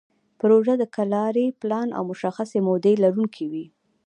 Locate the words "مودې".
2.67-2.93